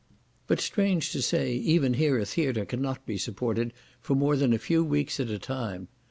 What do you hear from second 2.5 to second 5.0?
cannot be supported for more than a few